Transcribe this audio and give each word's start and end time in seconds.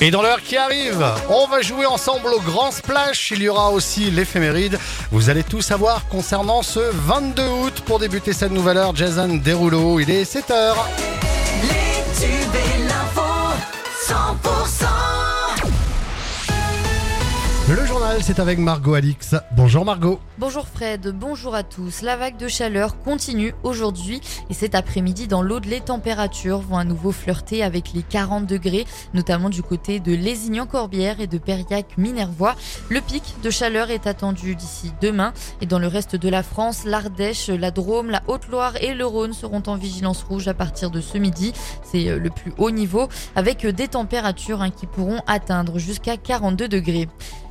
Et 0.00 0.10
dans 0.10 0.22
l'heure 0.22 0.42
qui 0.42 0.56
arrive, 0.56 1.04
on 1.30 1.46
va 1.46 1.62
jouer 1.62 1.86
ensemble 1.86 2.28
au 2.28 2.40
Grand 2.40 2.70
Splash. 2.70 3.30
Il 3.30 3.42
y 3.42 3.48
aura 3.48 3.70
aussi 3.70 4.10
l'éphéméride. 4.10 4.78
Vous 5.10 5.30
allez 5.30 5.42
tout 5.42 5.62
savoir 5.62 6.06
concernant 6.08 6.62
ce 6.62 6.80
22 6.80 7.42
août. 7.42 7.82
Pour 7.86 7.98
débuter 7.98 8.32
cette 8.32 8.52
nouvelle 8.52 8.76
heure, 8.76 8.94
Jason 8.94 9.40
Derulo, 9.42 10.00
il 10.00 10.10
est 10.10 10.30
7h. 10.30 10.74
Les 11.62 12.02
tubes 12.20 12.54
et 12.54 12.85
C'est 18.20 18.40
avec 18.40 18.58
Margot 18.58 18.94
Alix. 18.94 19.34
Bonjour 19.52 19.84
Margot. 19.84 20.18
Bonjour 20.38 20.66
Fred, 20.66 21.14
bonjour 21.14 21.54
à 21.54 21.62
tous. 21.62 22.00
La 22.00 22.16
vague 22.16 22.38
de 22.38 22.48
chaleur 22.48 22.98
continue 23.02 23.54
aujourd'hui 23.62 24.20
et 24.48 24.54
cet 24.54 24.74
après-midi 24.74 25.28
dans 25.28 25.42
l'Aude, 25.42 25.66
les 25.66 25.80
températures 25.80 26.60
vont 26.60 26.78
à 26.78 26.84
nouveau 26.84 27.12
flirter 27.12 27.62
avec 27.62 27.92
les 27.92 28.02
40 28.02 28.46
degrés, 28.46 28.86
notamment 29.12 29.50
du 29.50 29.62
côté 29.62 30.00
de 30.00 30.12
Lézignan-Corbière 30.12 31.20
et 31.20 31.26
de 31.26 31.36
Périac-Minervois. 31.36 32.56
Le 32.88 33.00
pic 33.00 33.34
de 33.42 33.50
chaleur 33.50 33.90
est 33.90 34.06
attendu 34.06 34.56
d'ici 34.56 34.92
demain 35.02 35.32
et 35.60 35.66
dans 35.66 35.78
le 35.78 35.86
reste 35.86 36.16
de 36.16 36.28
la 36.28 36.42
France, 36.42 36.84
l'Ardèche, 36.84 37.48
la 37.48 37.70
Drôme, 37.70 38.10
la 38.10 38.22
Haute-Loire 38.28 38.76
et 38.80 38.94
le 38.94 39.04
Rhône 39.04 39.34
seront 39.34 39.62
en 39.66 39.76
vigilance 39.76 40.22
rouge 40.22 40.48
à 40.48 40.54
partir 40.54 40.90
de 40.90 41.00
ce 41.00 41.18
midi. 41.18 41.52
C'est 41.84 42.08
euh, 42.08 42.18
le 42.18 42.30
plus 42.30 42.52
haut 42.56 42.70
niveau 42.70 43.08
avec 43.36 43.66
des 43.66 43.88
températures 43.88 44.62
hein, 44.62 44.70
qui 44.70 44.86
pourront 44.86 45.20
atteindre 45.26 45.78
jusqu'à 45.78 46.16
42 46.16 46.66
degrés. 46.68 47.08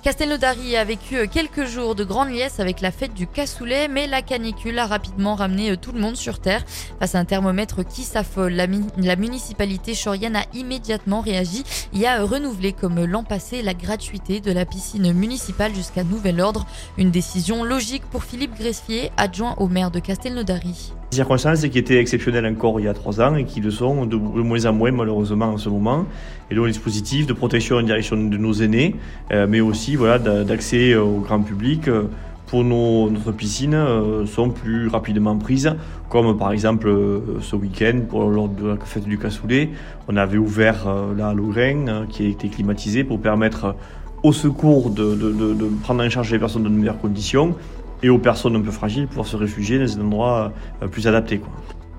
Castelnaudary 0.00 0.76
a 0.76 0.84
vécu 0.84 1.16
euh, 1.16 1.26
quelques 1.26 1.64
jours 1.64 1.96
de 1.96 2.04
grande 2.04 2.30
liesse 2.30 2.60
avec 2.60 2.80
la 2.80 2.92
fête 2.92 3.14
du 3.14 3.26
cassoulet, 3.26 3.88
mais 3.88 4.06
la 4.06 4.22
canicule 4.22 4.78
a 4.78 4.86
rapidement 4.86 5.34
ramené 5.34 5.72
euh, 5.72 5.76
tout 5.76 5.90
le 5.90 5.98
monde 5.98 6.14
sur 6.14 6.38
Terre. 6.38 6.64
Face 7.00 7.16
à 7.16 7.18
un 7.18 7.24
thermomètre 7.24 7.84
qui 7.84 8.02
s'affole, 8.02 8.52
la, 8.52 8.66
la 8.96 9.16
municipalité 9.16 9.94
chorienne 9.94 10.36
a 10.36 10.44
immédiatement 10.54 11.20
réagi 11.20 11.64
et 11.92 12.06
a 12.06 12.20
euh, 12.20 12.24
renouvelé 12.24 12.72
comme 12.72 13.04
l'an 13.04 13.24
passé 13.24 13.60
la 13.60 13.74
gratuité 13.74 14.38
de 14.38 14.52
la 14.52 14.64
piscine 14.64 15.12
municipale 15.12 15.74
jusqu'à 15.74 16.04
nouvel 16.04 16.40
ordre. 16.40 16.64
Une 16.96 17.10
décision 17.10 17.64
logique 17.64 18.04
pour 18.12 18.22
Philippe 18.22 18.56
Gressier, 18.56 19.10
adjoint 19.16 19.56
au 19.58 19.66
maire 19.66 19.90
de 19.90 19.98
Castelnaudary. 19.98 20.92
Des 21.10 21.16
circonstances 21.16 21.62
qui 21.62 21.78
étaient 21.78 21.98
exceptionnelles 21.98 22.46
encore 22.46 22.78
il 22.78 22.84
y 22.84 22.88
a 22.88 22.92
trois 22.92 23.20
ans 23.20 23.34
et 23.34 23.44
qui 23.44 23.60
le 23.60 23.70
sont 23.70 24.04
de 24.04 24.16
moins 24.16 24.66
en 24.66 24.74
moins 24.74 24.92
malheureusement 24.92 25.46
en 25.46 25.56
ce 25.56 25.70
moment. 25.70 26.04
Et 26.50 26.54
donc, 26.54 26.66
le 26.66 26.70
dispositif 26.70 27.26
de 27.26 27.32
protection 27.32 27.76
en 27.76 27.82
direction 27.82 28.16
de 28.16 28.36
nos 28.36 28.52
aînés, 28.52 28.94
euh, 29.32 29.46
mais 29.48 29.60
aussi 29.60 29.87
voilà, 29.96 30.18
d'a- 30.18 30.44
d'accès 30.44 30.92
euh, 30.92 31.02
au 31.02 31.20
grand 31.20 31.40
public 31.40 31.88
euh, 31.88 32.04
pour 32.46 32.64
nos, 32.64 33.10
notre 33.10 33.32
piscine 33.32 33.74
euh, 33.74 34.24
sont 34.26 34.50
plus 34.50 34.88
rapidement 34.88 35.36
prises, 35.36 35.74
comme 36.08 36.38
par 36.38 36.50
exemple 36.52 36.88
ce 37.40 37.56
week-end 37.56 38.00
lors 38.12 38.48
de 38.48 38.68
la 38.68 38.76
fête 38.76 39.04
du 39.04 39.18
cassoulet, 39.18 39.70
on 40.08 40.16
avait 40.16 40.38
ouvert 40.38 40.86
la 41.16 41.34
Lorrain 41.34 41.86
euh, 41.88 42.06
qui 42.08 42.24
a 42.24 42.28
été 42.28 42.48
climatisée 42.48 43.04
pour 43.04 43.20
permettre 43.20 43.74
au 44.22 44.32
secours 44.32 44.90
de, 44.90 45.14
de- 45.14 45.32
de- 45.32 45.54
de 45.54 45.66
prendre 45.82 46.02
en 46.02 46.08
charge 46.10 46.32
les 46.32 46.38
personnes 46.38 46.62
dans 46.62 46.70
de 46.70 46.74
meilleures 46.74 46.98
conditions 47.00 47.54
et 48.02 48.08
aux 48.08 48.18
personnes 48.18 48.56
un 48.56 48.60
peu 48.62 48.70
fragiles 48.70 49.06
pouvoir 49.08 49.26
se 49.26 49.36
réfugier 49.36 49.78
dans 49.78 49.98
un 49.98 50.02
endroit 50.04 50.52
euh, 50.82 50.88
plus 50.88 51.06
adapté. 51.06 51.38
Quoi. 51.38 51.50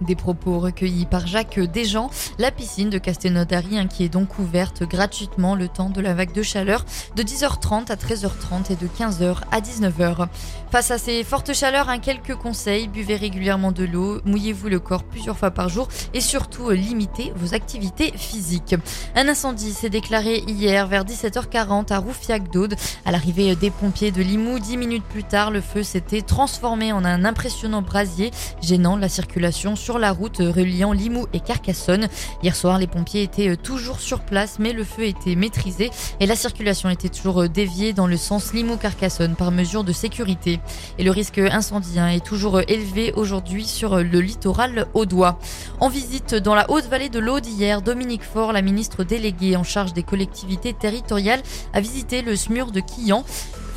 Des 0.00 0.14
propos 0.14 0.60
recueillis 0.60 1.06
par 1.06 1.26
Jacques 1.26 1.58
Desjans. 1.58 2.10
La 2.38 2.52
piscine 2.52 2.88
de 2.88 2.98
Castelnaudary 2.98 3.78
hein, 3.78 3.88
qui 3.88 4.04
est 4.04 4.08
donc 4.08 4.38
ouverte 4.38 4.84
gratuitement 4.84 5.56
le 5.56 5.66
temps 5.66 5.90
de 5.90 6.00
la 6.00 6.14
vague 6.14 6.32
de 6.32 6.42
chaleur 6.42 6.84
de 7.16 7.22
10h30 7.22 7.90
à 7.90 7.96
13h30 7.96 8.72
et 8.72 8.76
de 8.76 8.86
15h 8.86 9.38
à 9.50 9.60
19h. 9.60 10.28
Face 10.70 10.90
à 10.90 10.98
ces 10.98 11.24
fortes 11.24 11.52
chaleurs, 11.52 11.88
hein, 11.88 11.98
quelques 11.98 12.36
conseils. 12.36 12.86
Buvez 12.86 13.16
régulièrement 13.16 13.72
de 13.72 13.84
l'eau, 13.84 14.20
mouillez-vous 14.24 14.68
le 14.68 14.78
corps 14.78 15.02
plusieurs 15.02 15.36
fois 15.36 15.50
par 15.50 15.68
jour 15.68 15.88
et 16.14 16.20
surtout 16.20 16.70
euh, 16.70 16.74
limitez 16.74 17.32
vos 17.34 17.54
activités 17.54 18.12
physiques. 18.16 18.76
Un 19.16 19.28
incendie 19.28 19.72
s'est 19.72 19.90
déclaré 19.90 20.44
hier 20.46 20.86
vers 20.86 21.04
17h40 21.04 21.92
à 21.92 21.98
Roufiac 21.98 22.52
d'Aude. 22.52 22.76
À 23.04 23.10
l'arrivée 23.10 23.56
des 23.56 23.70
pompiers 23.70 24.12
de 24.12 24.22
Limoux, 24.22 24.58
10 24.60 24.76
minutes 24.76 25.04
plus 25.04 25.24
tard, 25.24 25.50
le 25.50 25.60
feu 25.60 25.82
s'était 25.82 26.22
transformé 26.22 26.92
en 26.92 27.04
un 27.04 27.24
impressionnant 27.24 27.82
brasier 27.82 28.30
gênant 28.62 28.96
la 28.96 29.08
circulation 29.08 29.74
sur 29.74 29.87
la 29.96 30.12
route 30.12 30.40
reliant 30.40 30.92
Limoux 30.92 31.26
et 31.32 31.40
Carcassonne. 31.40 32.08
Hier 32.42 32.54
soir, 32.54 32.78
les 32.78 32.86
pompiers 32.86 33.22
étaient 33.22 33.48
euh, 33.48 33.56
toujours 33.56 34.00
sur 34.00 34.20
place, 34.20 34.58
mais 34.58 34.74
le 34.74 34.84
feu 34.84 35.04
était 35.04 35.36
maîtrisé 35.36 35.90
et 36.20 36.26
la 36.26 36.36
circulation 36.36 36.90
était 36.90 37.08
toujours 37.08 37.44
euh, 37.44 37.48
déviée 37.48 37.92
dans 37.92 38.06
le 38.06 38.16
sens 38.16 38.52
Limoux-Carcassonne 38.52 39.36
par 39.36 39.50
mesure 39.50 39.84
de 39.84 39.92
sécurité. 39.92 40.60
Et 40.98 41.04
le 41.04 41.10
risque 41.10 41.38
incendie 41.38 41.98
hein, 41.98 42.08
est 42.08 42.24
toujours 42.24 42.58
euh, 42.58 42.62
élevé 42.68 43.12
aujourd'hui 43.14 43.64
sur 43.64 43.94
euh, 43.94 44.02
le 44.02 44.20
littoral 44.20 44.86
audois. 44.94 45.38
En 45.80 45.88
visite 45.88 46.34
dans 46.34 46.54
la 46.54 46.70
haute 46.70 46.86
vallée 46.86 47.08
de 47.08 47.18
l'Aude 47.18 47.46
hier, 47.46 47.82
Dominique 47.82 48.24
Faure, 48.24 48.52
la 48.52 48.62
ministre 48.62 49.04
déléguée 49.04 49.56
en 49.56 49.64
charge 49.64 49.92
des 49.92 50.02
collectivités 50.02 50.72
territoriales, 50.72 51.42
a 51.72 51.80
visité 51.80 52.22
le 52.22 52.36
SMUR 52.36 52.72
de 52.72 52.80
Quillan 52.80 53.24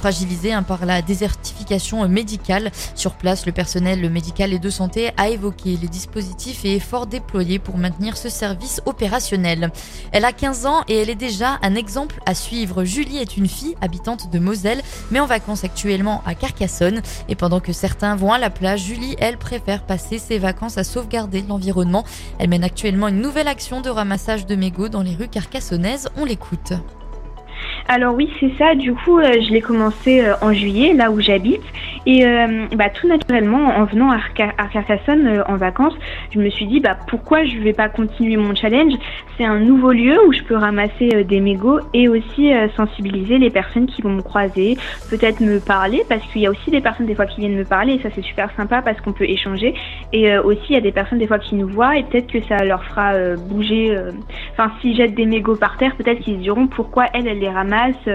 fragilisé 0.01 0.51
hein, 0.51 0.63
par 0.63 0.88
la 0.88 1.03
désertification 1.03 2.07
médicale. 2.07 2.72
Sur 2.95 3.13
place, 3.13 3.45
le 3.45 3.51
personnel 3.51 4.09
médical 4.09 4.51
et 4.51 4.57
de 4.57 4.69
santé 4.72 5.12
a 5.16 5.29
évoqué 5.29 5.78
les 5.79 5.88
dispositifs 5.88 6.66
et 6.66 6.78
efforts 6.78 7.06
déployés 7.06 7.59
pour 7.59 7.78
maintenir 7.78 8.17
ce 8.17 8.28
service 8.28 8.81
opérationnel. 8.88 9.72
Elle 10.11 10.25
a 10.25 10.31
15 10.31 10.66
ans 10.66 10.81
et 10.88 10.97
elle 10.97 11.11
est 11.11 11.16
déjà 11.16 11.59
un 11.61 11.75
exemple 11.75 12.19
à 12.25 12.34
suivre. 12.34 12.84
Julie 12.84 13.19
est 13.19 13.38
une 13.38 13.47
fille 13.47 13.75
habitante 13.79 14.31
de 14.31 14.40
Moselle, 14.40 14.81
mais 15.11 15.19
en 15.19 15.28
vacances 15.28 15.63
actuellement 15.63 16.23
à 16.25 16.34
Carcassonne. 16.34 17.03
Et 17.29 17.35
pendant 17.35 17.59
que 17.59 17.72
certains 17.72 18.16
vont 18.16 18.34
à 18.34 18.40
la 18.40 18.50
plage, 18.50 18.85
Julie, 18.85 19.16
elle, 19.19 19.38
préfère 19.38 19.84
passer 19.84 20.17
ses 20.17 20.40
vacances 20.40 20.79
à 20.79 20.84
sauvegarder 20.84 21.44
l'environnement. 21.47 22.06
Elle 22.40 22.50
mène 22.50 22.63
actuellement 22.63 23.09
une 23.09 23.22
nouvelle 23.22 23.47
action 23.47 23.81
de 23.81 23.90
ramassage 23.91 24.47
de 24.47 24.56
mégots 24.56 24.90
dans 24.90 25.03
les 25.03 25.16
rues 25.16 25.28
carcassonnaises. 25.28 26.09
On 26.17 26.25
l'écoute. 26.25 26.73
Alors 27.94 28.16
oui, 28.16 28.29
c'est 28.40 28.53
ça. 28.57 28.74
Du 28.74 28.94
coup, 28.94 29.19
euh, 29.19 29.34
je 29.34 29.52
l'ai 29.52 29.59
commencé 29.59 30.22
euh, 30.22 30.34
en 30.41 30.53
juillet, 30.53 30.94
là 30.94 31.12
où 31.12 31.19
j'habite. 31.19 31.62
Et 32.06 32.25
euh, 32.25 32.66
bah, 32.75 32.89
tout 32.89 33.07
naturellement, 33.07 33.67
en 33.78 33.85
venant 33.85 34.12
à, 34.12 34.17
à 34.57 34.67
Carcassonne 34.67 35.28
euh, 35.28 35.44
en 35.47 35.56
vacances, 35.56 35.94
je 36.34 36.39
me 36.39 36.50
suis 36.50 36.66
dit, 36.66 36.79
bah, 36.79 36.97
pourquoi 37.07 37.44
je 37.45 37.57
vais 37.59 37.73
pas 37.73 37.89
continuer 37.89 38.38
mon 38.38 38.56
challenge? 38.56 38.94
C'est 39.38 39.45
un 39.45 39.59
nouveau 39.59 39.91
lieu 39.91 40.17
où 40.28 40.34
je 40.34 40.41
peux 40.41 40.56
ramasser 40.56 41.09
euh, 41.13 41.23
des 41.23 41.40
mégots 41.40 41.79
et 41.94 42.07
aussi 42.07 42.51
euh, 42.53 42.69
sensibiliser 42.75 43.38
les 43.38 43.51
personnes 43.51 43.85
qui 43.85 44.01
vont 44.01 44.09
me 44.09 44.23
croiser, 44.23 44.78
peut-être 45.11 45.41
me 45.41 45.59
parler, 45.59 46.03
parce 46.09 46.25
qu'il 46.28 46.41
y 46.41 46.47
a 46.47 46.50
aussi 46.50 46.72
des 46.72 46.81
personnes 46.81 47.06
des 47.06 47.16
fois 47.16 47.28
qui 47.28 47.41
viennent 47.41 47.57
me 47.57 47.66
parler, 47.66 47.94
et 47.94 48.00
ça 48.00 48.09
c'est 48.16 48.23
super 48.23 48.50
sympa 48.56 48.81
parce 48.81 49.00
qu'on 49.01 49.13
peut 49.13 49.29
échanger. 49.29 49.75
Et 50.11 50.31
euh, 50.31 50.41
aussi, 50.41 50.61
il 50.69 50.73
y 50.73 50.78
a 50.78 50.81
des 50.81 50.91
personnes 50.91 51.19
des 51.19 51.28
fois 51.28 51.38
qui 51.38 51.53
nous 51.53 51.67
voient, 51.67 51.97
et 51.97 52.03
peut-être 52.03 52.31
que 52.31 52.41
ça 52.44 52.63
leur 52.66 52.84
fera 52.85 53.13
euh, 53.13 53.35
bouger. 53.38 53.95
Enfin, 54.53 54.72
s'ils 54.81 54.95
jettent 54.95 55.16
des 55.16 55.25
mégots 55.25 55.56
par 55.56 55.78
terre, 55.78 55.95
peut-être 55.95 56.19
qu'ils 56.22 56.40
diront 56.40 56.66
pourquoi 56.66 57.06
elle, 57.13 57.28
elle 57.28 57.40
les 57.40 57.50
ramasse. 57.50 58.09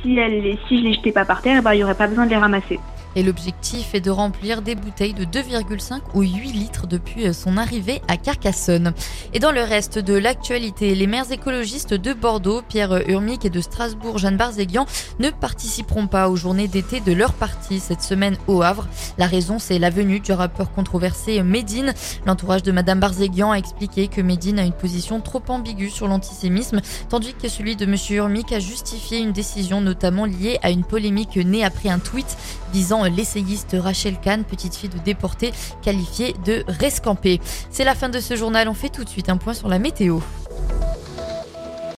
Si, 0.00 0.16
elle, 0.16 0.56
si 0.68 0.78
je 0.78 0.84
les 0.84 0.92
jetais 0.94 1.12
pas 1.12 1.24
par 1.24 1.42
terre, 1.42 1.56
eh 1.58 1.62
ben, 1.62 1.74
il 1.74 1.80
y 1.80 1.84
aurait 1.84 1.94
pas 1.94 2.06
besoin 2.06 2.26
de 2.26 2.30
les 2.30 2.36
ramasser. 2.36 2.78
Et 3.16 3.22
l'objectif 3.22 3.94
est 3.94 4.00
de 4.00 4.10
remplir 4.10 4.62
des 4.62 4.74
bouteilles 4.74 5.14
de 5.14 5.24
2,5 5.24 6.00
ou 6.14 6.22
8 6.22 6.52
litres 6.52 6.86
depuis 6.86 7.32
son 7.34 7.56
arrivée 7.56 8.02
à 8.08 8.16
Carcassonne. 8.16 8.92
Et 9.34 9.38
dans 9.38 9.52
le 9.52 9.62
reste 9.62 9.98
de 9.98 10.14
l'actualité, 10.14 10.94
les 10.94 11.06
maires 11.06 11.30
écologistes 11.30 11.94
de 11.94 12.12
Bordeaux, 12.12 12.62
Pierre 12.68 13.08
Urmic 13.08 13.44
et 13.44 13.50
de 13.50 13.60
Strasbourg, 13.60 14.18
Jeanne 14.18 14.36
Barzéguian, 14.36 14.86
ne 15.18 15.30
participeront 15.30 16.06
pas 16.06 16.28
aux 16.28 16.36
journées 16.36 16.68
d'été 16.68 17.00
de 17.00 17.12
leur 17.12 17.32
parti 17.34 17.80
cette 17.80 18.02
semaine 18.02 18.36
au 18.46 18.62
Havre. 18.62 18.86
La 19.18 19.26
raison, 19.26 19.58
c'est 19.58 19.78
la 19.78 19.90
venue 19.90 20.20
du 20.20 20.32
rappeur 20.32 20.72
controversé 20.72 21.42
Médine. 21.42 21.92
L'entourage 22.26 22.62
de 22.62 22.72
Madame 22.72 23.00
Barzéguian 23.00 23.52
a 23.52 23.56
expliqué 23.56 24.08
que 24.08 24.20
Médine 24.20 24.58
a 24.58 24.64
une 24.64 24.72
position 24.72 25.20
trop 25.20 25.42
ambiguë 25.48 25.90
sur 25.90 26.08
l'antisémisme, 26.08 26.80
tandis 27.08 27.34
que 27.34 27.48
celui 27.48 27.76
de 27.76 27.86
Monsieur 27.86 28.16
Urmic 28.16 28.52
a 28.52 28.58
justifié 28.58 29.18
une 29.18 29.32
décision 29.32 29.80
notamment 29.80 30.24
liée 30.24 30.58
à 30.62 30.70
une 30.70 30.84
polémique 30.84 31.36
née 31.36 31.64
après 31.64 31.88
un 31.88 31.98
tweet 31.98 32.36
visant 32.72 33.01
l'essayiste 33.04 33.76
Rachel 33.78 34.18
Kahn, 34.20 34.44
petite 34.44 34.74
fille 34.74 34.88
de 34.88 34.98
déportée, 34.98 35.52
qualifiée 35.82 36.34
de 36.44 36.64
rescampée. 36.68 37.40
C'est 37.70 37.84
la 37.84 37.94
fin 37.94 38.08
de 38.08 38.20
ce 38.20 38.36
journal, 38.36 38.68
on 38.68 38.74
fait 38.74 38.88
tout 38.88 39.04
de 39.04 39.08
suite 39.08 39.28
un 39.28 39.36
point 39.36 39.54
sur 39.54 39.68
la 39.68 39.78
météo. 39.78 40.20